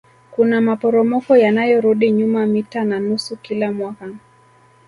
[0.31, 4.05] Kuna maporomoko yanayorudi nyuma mita na nusu kila mwaka